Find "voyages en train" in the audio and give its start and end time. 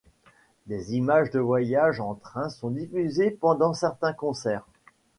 1.39-2.49